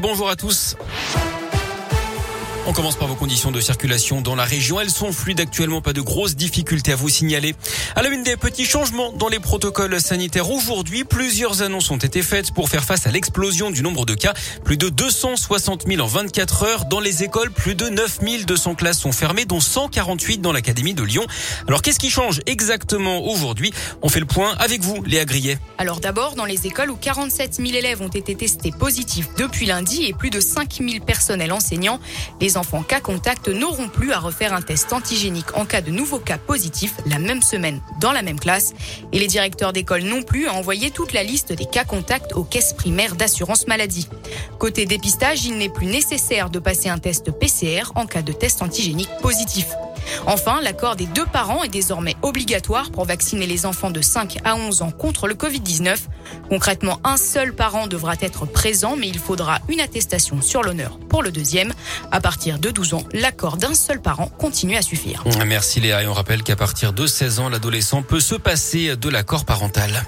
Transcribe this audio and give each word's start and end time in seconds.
Bonjour 0.00 0.28
à 0.28 0.36
tous. 0.36 0.76
On 2.64 2.72
commence 2.72 2.94
par 2.94 3.08
vos 3.08 3.16
conditions 3.16 3.50
de 3.50 3.60
circulation 3.60 4.20
dans 4.20 4.36
la 4.36 4.44
région. 4.44 4.80
Elles 4.80 4.88
sont 4.88 5.10
fluides 5.10 5.40
actuellement, 5.40 5.80
pas 5.80 5.92
de 5.92 6.00
grosses 6.00 6.36
difficultés 6.36 6.92
à 6.92 6.96
vous 6.96 7.08
signaler. 7.08 7.56
À 7.96 8.02
la 8.02 8.08
une 8.08 8.22
des 8.22 8.36
petits 8.36 8.66
changements 8.66 9.10
dans 9.10 9.28
les 9.28 9.40
protocoles 9.40 10.00
sanitaires 10.00 10.48
aujourd'hui, 10.48 11.02
plusieurs 11.02 11.62
annonces 11.62 11.90
ont 11.90 11.96
été 11.96 12.22
faites 12.22 12.52
pour 12.52 12.68
faire 12.68 12.84
face 12.84 13.08
à 13.08 13.10
l'explosion 13.10 13.72
du 13.72 13.82
nombre 13.82 14.06
de 14.06 14.14
cas. 14.14 14.32
Plus 14.64 14.76
de 14.76 14.90
260 14.90 15.88
000 15.88 16.00
en 16.00 16.06
24 16.06 16.62
heures. 16.62 16.84
Dans 16.84 17.00
les 17.00 17.24
écoles, 17.24 17.50
plus 17.50 17.74
de 17.74 17.88
9 17.88 18.20
200 18.46 18.76
classes 18.76 19.00
sont 19.00 19.10
fermées, 19.10 19.44
dont 19.44 19.58
148 19.58 20.38
dans 20.40 20.52
l'Académie 20.52 20.94
de 20.94 21.02
Lyon. 21.02 21.26
Alors 21.66 21.82
qu'est-ce 21.82 21.98
qui 21.98 22.10
change 22.10 22.42
exactement 22.46 23.26
aujourd'hui? 23.26 23.72
On 24.02 24.08
fait 24.08 24.20
le 24.20 24.26
point 24.26 24.54
avec 24.60 24.82
vous, 24.82 25.02
Léa 25.02 25.24
Grillet. 25.24 25.58
Alors 25.78 25.98
d'abord, 25.98 26.36
dans 26.36 26.44
les 26.44 26.68
écoles 26.68 26.90
où 26.90 26.96
47 26.96 27.54
000 27.54 27.70
élèves 27.70 28.02
ont 28.02 28.08
été 28.08 28.36
testés 28.36 28.70
positifs 28.70 29.30
depuis 29.36 29.66
lundi 29.66 30.04
et 30.04 30.12
plus 30.12 30.30
de 30.30 30.38
5 30.38 30.74
000 30.74 31.04
personnels 31.04 31.52
enseignants, 31.52 31.98
les 32.52 32.58
enfants 32.58 32.82
cas 32.82 33.00
contact 33.00 33.48
n'auront 33.48 33.88
plus 33.88 34.12
à 34.12 34.18
refaire 34.18 34.52
un 34.52 34.60
test 34.60 34.92
antigénique 34.92 35.56
en 35.56 35.64
cas 35.64 35.80
de 35.80 35.90
nouveaux 35.90 36.18
cas 36.18 36.36
positifs 36.36 36.96
la 37.06 37.18
même 37.18 37.40
semaine 37.40 37.80
dans 37.98 38.12
la 38.12 38.20
même 38.20 38.38
classe. 38.38 38.74
Et 39.10 39.18
les 39.18 39.26
directeurs 39.26 39.72
d'école 39.72 40.02
non 40.02 40.22
plus 40.22 40.48
à 40.48 40.52
envoyer 40.52 40.90
toute 40.90 41.14
la 41.14 41.22
liste 41.22 41.54
des 41.54 41.64
cas 41.64 41.84
contacts 41.84 42.34
aux 42.34 42.44
caisses 42.44 42.74
primaires 42.74 43.16
d'assurance 43.16 43.66
maladie. 43.68 44.06
Côté 44.58 44.84
dépistage, 44.84 45.46
il 45.46 45.56
n'est 45.56 45.70
plus 45.70 45.86
nécessaire 45.86 46.50
de 46.50 46.58
passer 46.58 46.90
un 46.90 46.98
test 46.98 47.30
PCR 47.30 47.84
en 47.94 48.04
cas 48.04 48.20
de 48.20 48.32
test 48.32 48.60
antigénique 48.60 49.08
positif. 49.22 49.68
Enfin, 50.26 50.60
l'accord 50.60 50.96
des 50.96 51.06
deux 51.06 51.26
parents 51.26 51.62
est 51.64 51.68
désormais 51.68 52.16
obligatoire 52.22 52.90
pour 52.90 53.04
vacciner 53.04 53.46
les 53.46 53.66
enfants 53.66 53.90
de 53.90 54.00
5 54.00 54.38
à 54.44 54.54
11 54.56 54.82
ans 54.82 54.90
contre 54.90 55.26
le 55.26 55.34
Covid-19. 55.34 55.96
Concrètement, 56.48 57.00
un 57.04 57.16
seul 57.16 57.54
parent 57.54 57.86
devra 57.86 58.14
être 58.20 58.46
présent, 58.46 58.96
mais 58.96 59.08
il 59.08 59.18
faudra 59.18 59.58
une 59.68 59.80
attestation 59.80 60.40
sur 60.42 60.62
l'honneur 60.62 60.98
pour 61.08 61.22
le 61.22 61.30
deuxième. 61.30 61.72
À 62.10 62.20
partir 62.20 62.58
de 62.58 62.70
12 62.70 62.94
ans, 62.94 63.04
l'accord 63.12 63.56
d'un 63.56 63.74
seul 63.74 64.00
parent 64.00 64.28
continue 64.38 64.76
à 64.76 64.82
suffire. 64.82 65.24
Merci 65.46 65.80
Léa 65.80 66.02
et 66.02 66.06
on 66.06 66.12
rappelle 66.12 66.42
qu'à 66.42 66.56
partir 66.56 66.92
de 66.92 67.06
16 67.06 67.40
ans, 67.40 67.48
l'adolescent 67.48 68.02
peut 68.02 68.20
se 68.20 68.34
passer 68.34 68.96
de 68.96 69.08
l'accord 69.08 69.44
parental. 69.44 70.04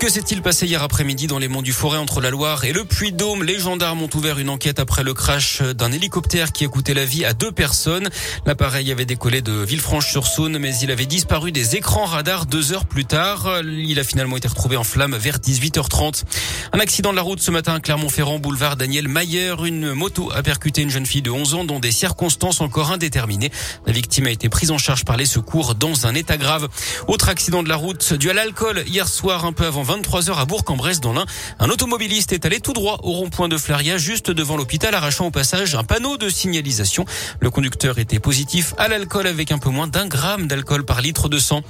Que 0.00 0.08
s'est-il 0.08 0.40
passé 0.40 0.66
hier 0.66 0.82
après-midi 0.82 1.26
dans 1.26 1.38
les 1.38 1.48
monts 1.48 1.60
du 1.60 1.74
Forêt 1.74 1.98
entre 1.98 2.22
la 2.22 2.30
Loire 2.30 2.64
et 2.64 2.72
le 2.72 2.86
Puy-Dôme 2.86 3.44
Les 3.44 3.58
gendarmes 3.58 4.02
ont 4.02 4.08
ouvert 4.14 4.38
une 4.38 4.48
enquête 4.48 4.78
après 4.78 5.02
le 5.02 5.12
crash 5.12 5.60
d'un 5.60 5.92
hélicoptère 5.92 6.52
qui 6.52 6.64
a 6.64 6.68
coûté 6.68 6.94
la 6.94 7.04
vie 7.04 7.26
à 7.26 7.34
deux 7.34 7.52
personnes. 7.52 8.08
L'appareil 8.46 8.90
avait 8.90 9.04
décollé 9.04 9.42
de 9.42 9.52
Villefranche-sur-Saône, 9.52 10.56
mais 10.56 10.74
il 10.78 10.90
avait 10.90 11.04
disparu 11.04 11.52
des 11.52 11.76
écrans 11.76 12.06
radars 12.06 12.46
deux 12.46 12.72
heures 12.72 12.86
plus 12.86 13.04
tard. 13.04 13.60
Il 13.62 13.98
a 13.98 14.02
finalement 14.02 14.38
été 14.38 14.48
retrouvé 14.48 14.78
en 14.78 14.84
flammes 14.84 15.16
vers 15.16 15.36
18h30. 15.36 16.22
Un 16.72 16.80
accident 16.80 17.10
de 17.10 17.16
la 17.16 17.22
route 17.22 17.40
ce 17.40 17.50
matin 17.50 17.74
à 17.74 17.80
Clermont-Ferrand, 17.80 18.38
boulevard 18.38 18.76
Daniel 18.76 19.06
Mayer. 19.06 19.54
Une 19.66 19.92
moto 19.92 20.32
a 20.34 20.42
percuté 20.42 20.80
une 20.80 20.90
jeune 20.90 21.04
fille 21.04 21.20
de 21.20 21.30
11 21.30 21.52
ans 21.52 21.64
dans 21.64 21.78
des 21.78 21.92
circonstances 21.92 22.62
encore 22.62 22.90
indéterminées. 22.90 23.50
La 23.84 23.92
victime 23.92 24.28
a 24.28 24.30
été 24.30 24.48
prise 24.48 24.70
en 24.70 24.78
charge 24.78 25.04
par 25.04 25.18
les 25.18 25.26
secours 25.26 25.74
dans 25.74 26.06
un 26.06 26.14
état 26.14 26.38
grave. 26.38 26.68
Autre 27.06 27.28
accident 27.28 27.62
de 27.62 27.68
la 27.68 27.76
route 27.76 28.14
dû 28.14 28.30
à 28.30 28.32
l'alcool 28.32 28.82
hier 28.86 29.06
soir 29.06 29.44
un 29.44 29.52
peu 29.52 29.66
avant 29.66 29.89
23 29.90 30.30
heures 30.30 30.38
à 30.38 30.44
Bourg-en-Bresse 30.44 31.00
dans 31.00 31.12
l'Ain. 31.12 31.26
Un 31.58 31.68
automobiliste 31.68 32.32
est 32.32 32.46
allé 32.46 32.60
tout 32.60 32.72
droit 32.72 33.00
au 33.02 33.10
rond-point 33.10 33.48
de 33.48 33.56
Flaria, 33.56 33.98
juste 33.98 34.30
devant 34.30 34.56
l'hôpital, 34.56 34.94
arrachant 34.94 35.26
au 35.26 35.32
passage 35.32 35.74
un 35.74 35.82
panneau 35.82 36.16
de 36.16 36.28
signalisation. 36.28 37.04
Le 37.40 37.50
conducteur 37.50 37.98
était 37.98 38.20
positif 38.20 38.72
à 38.78 38.86
l'alcool 38.86 39.26
avec 39.26 39.50
un 39.50 39.58
peu 39.58 39.68
moins 39.68 39.88
d'un 39.88 40.06
gramme 40.06 40.46
d'alcool 40.46 40.84
par 40.84 41.00
litre 41.00 41.28
de 41.28 41.40
sang. 41.40 41.62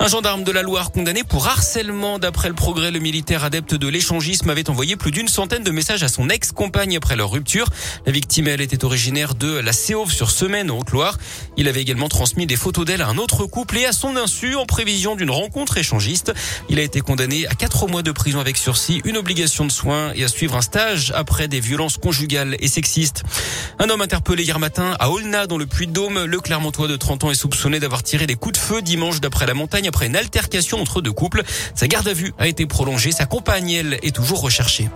Un 0.00 0.08
gendarme 0.08 0.42
de 0.42 0.50
la 0.50 0.62
Loire 0.62 0.90
condamné 0.90 1.22
pour 1.22 1.46
harcèlement. 1.46 2.18
D'après 2.18 2.48
le 2.48 2.56
progrès, 2.56 2.90
le 2.90 2.98
militaire 2.98 3.44
adepte 3.44 3.74
de 3.74 3.86
l'échangisme 3.86 4.50
avait 4.50 4.68
envoyé 4.68 4.96
plus 4.96 5.12
d'une 5.12 5.28
centaine 5.28 5.62
de 5.62 5.70
messages 5.70 6.02
à 6.02 6.08
son 6.08 6.28
ex-compagne 6.28 6.96
après 6.96 7.14
leur 7.14 7.30
rupture. 7.30 7.68
La 8.04 8.10
victime, 8.10 8.48
elle, 8.48 8.62
était 8.62 8.84
originaire 8.84 9.36
de 9.36 9.60
la 9.60 9.72
Séauve 9.72 10.10
sur 10.10 10.32
Semaine, 10.32 10.72
en 10.72 10.78
Haute-Loire. 10.78 11.18
Il 11.56 11.68
avait 11.68 11.82
également 11.82 12.08
transmis 12.08 12.46
des 12.46 12.56
photos 12.56 12.84
d'elle 12.84 13.02
à 13.02 13.06
un 13.06 13.16
autre 13.16 13.46
couple 13.46 13.78
et 13.78 13.86
à 13.86 13.92
son 13.92 14.16
insu 14.16 14.56
en 14.56 14.66
prévision 14.66 15.14
d'une 15.14 15.30
rencontre 15.30 15.78
échangiste. 15.78 16.32
Il 16.68 16.80
a 16.80 16.82
été 16.82 17.00
condamné 17.00 17.46
à 17.46 17.54
quatre 17.60 17.86
mois 17.88 18.02
de 18.02 18.10
prison 18.10 18.40
avec 18.40 18.56
sursis, 18.56 19.02
une 19.04 19.18
obligation 19.18 19.66
de 19.66 19.70
soins 19.70 20.12
et 20.14 20.24
à 20.24 20.28
suivre 20.28 20.56
un 20.56 20.62
stage 20.62 21.12
après 21.14 21.46
des 21.46 21.60
violences 21.60 21.98
conjugales 21.98 22.56
et 22.58 22.68
sexistes. 22.68 23.22
Un 23.78 23.90
homme 23.90 24.00
interpellé 24.00 24.44
hier 24.44 24.58
matin 24.58 24.96
à 24.98 25.10
Aulna 25.10 25.46
dans 25.46 25.58
le 25.58 25.66
Puy-de-Dôme. 25.66 26.24
Le 26.24 26.40
Clermontois 26.40 26.88
de 26.88 26.96
30 26.96 27.24
ans 27.24 27.30
est 27.30 27.34
soupçonné 27.34 27.78
d'avoir 27.78 28.02
tiré 28.02 28.26
des 28.26 28.34
coups 28.34 28.54
de 28.54 28.64
feu 28.64 28.80
dimanche 28.80 29.20
d'après 29.20 29.44
la 29.44 29.52
montagne 29.52 29.88
après 29.88 30.06
une 30.06 30.16
altercation 30.16 30.80
entre 30.80 31.02
deux 31.02 31.12
couples. 31.12 31.42
Sa 31.74 31.86
garde 31.86 32.08
à 32.08 32.14
vue 32.14 32.32
a 32.38 32.48
été 32.48 32.64
prolongée. 32.64 33.12
Sa 33.12 33.26
compagne, 33.26 33.70
elle, 33.70 33.98
est 34.02 34.16
toujours 34.16 34.40
recherchée. 34.40 34.88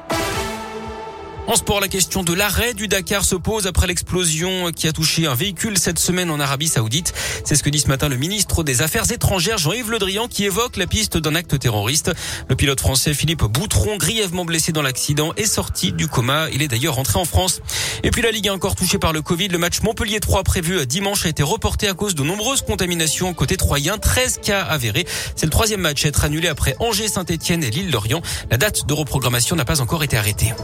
En 1.47 1.57
sport, 1.57 1.79
la 1.81 1.89
question 1.89 2.23
de 2.23 2.33
l'arrêt 2.33 2.73
du 2.73 2.89
Dakar 2.89 3.23
se 3.23 3.35
pose 3.37 3.67
après 3.67 3.87
l'explosion 3.87 4.73
qui 4.73 4.89
a 4.89 4.93
touché 4.93 5.27
un 5.27 5.35
véhicule 5.35 5.77
cette 5.79 5.99
semaine 5.99 6.31
en 6.31 6.41
Arabie 6.41 6.69
Saoudite. 6.69 7.13
C'est 7.45 7.55
ce 7.55 7.63
que 7.63 7.69
dit 7.69 7.81
ce 7.81 7.89
matin 7.89 8.09
le 8.09 8.17
ministre 8.17 8.65
des 8.65 8.81
Affaires 8.81 9.13
étrangères 9.13 9.59
Jean-Yves 9.59 9.91
Le 9.91 9.99
Drian 9.99 10.27
qui 10.27 10.47
évoque 10.47 10.79
la 10.79 10.87
piste 10.87 11.19
d'un 11.19 11.35
acte 11.35 11.59
terroriste. 11.59 12.13
Le 12.49 12.57
pilote 12.57 12.81
français 12.81 13.13
Philippe 13.13 13.45
Boutron, 13.45 13.99
grièvement 13.99 14.47
blessé 14.47 14.73
dans 14.73 14.81
l'accident, 14.81 15.35
est 15.37 15.45
sorti 15.45 15.93
du 15.93 16.09
coma. 16.09 16.49
Il 16.51 16.63
est 16.63 16.69
d'ailleurs 16.69 16.95
rentré 16.95 17.19
en 17.19 17.27
France. 17.27 17.61
Et 18.05 18.11
puis 18.11 18.23
la 18.23 18.31
Ligue 18.31 18.47
est 18.47 18.51
encore 18.51 18.75
touchée 18.75 18.99
par 18.99 19.13
le 19.13 19.21
Covid. 19.21 19.49
Le 19.49 19.59
match 19.59 19.83
Montpellier 19.83 20.21
3 20.21 20.45
prévu 20.45 20.87
dimanche 20.87 21.27
a 21.27 21.29
été 21.29 21.43
reporté 21.43 21.89
à 21.89 21.95
cause 21.95 22.15
de 22.15 22.23
nombreuses 22.23 22.63
contaminations 22.63 23.35
côté 23.35 23.59
troyen. 23.59 23.99
13 23.99 24.41
cas 24.43 24.63
avérés. 24.63 25.07
C'est 25.37 25.45
le 25.45 25.53
troisième 25.53 25.83
match 25.83 26.07
à 26.07 26.09
être 26.09 26.25
annulé 26.25 26.49
après 26.49 26.75
Angers, 26.79 27.09
Saint-Etienne 27.09 27.63
et 27.63 27.71
Lille-Lorient. 27.71 28.23
La 28.51 28.57
date 28.57 28.87
de 28.87 28.95
reprogrammation 28.95 29.57
n'a 29.57 29.67
pas 29.67 29.83
encore 29.83 30.03
été 30.05 30.17
arrêtée. 30.17 30.55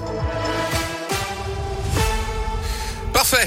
say. 3.31 3.47